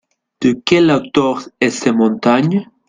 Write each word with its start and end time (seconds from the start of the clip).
De 0.41 0.53
quel 0.53 0.89
hauteur 0.89 1.47
est 1.59 1.69
cette 1.69 1.93
montagne? 1.93 2.67